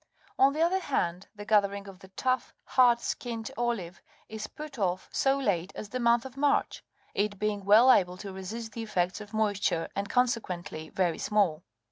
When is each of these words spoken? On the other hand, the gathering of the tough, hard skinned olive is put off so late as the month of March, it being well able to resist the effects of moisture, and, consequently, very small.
On 0.39 0.51
the 0.51 0.63
other 0.63 0.79
hand, 0.79 1.27
the 1.35 1.45
gathering 1.45 1.87
of 1.87 1.99
the 1.99 2.07
tough, 2.07 2.55
hard 2.65 2.99
skinned 2.99 3.51
olive 3.55 4.01
is 4.29 4.47
put 4.47 4.79
off 4.79 5.07
so 5.11 5.37
late 5.37 5.71
as 5.75 5.89
the 5.89 5.99
month 5.99 6.25
of 6.25 6.35
March, 6.37 6.83
it 7.13 7.37
being 7.37 7.63
well 7.63 7.91
able 7.93 8.17
to 8.17 8.33
resist 8.33 8.71
the 8.71 8.81
effects 8.81 9.21
of 9.21 9.31
moisture, 9.31 9.87
and, 9.95 10.09
consequently, 10.09 10.89
very 10.89 11.19
small. 11.19 11.61